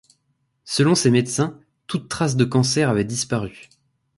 [0.65, 3.69] Selon ses médecins, toute trace de cancer avait disparu.